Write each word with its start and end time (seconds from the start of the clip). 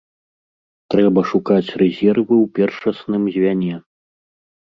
Трэба 0.93 1.19
шукаць 1.31 1.73
рэзервы 1.81 2.35
ў 2.43 2.45
першасным 2.57 3.29
звяне. 3.37 3.75